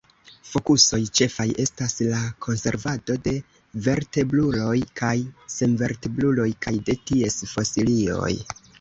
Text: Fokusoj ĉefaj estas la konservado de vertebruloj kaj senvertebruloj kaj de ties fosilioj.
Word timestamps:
Fokusoj 0.51 0.99
ĉefaj 1.19 1.45
estas 1.63 1.93
la 2.13 2.21
konservado 2.47 3.19
de 3.29 3.35
vertebruloj 3.91 4.75
kaj 5.03 5.15
senvertebruloj 5.61 6.51
kaj 6.67 6.77
de 6.91 7.01
ties 7.13 7.43
fosilioj. 7.57 8.37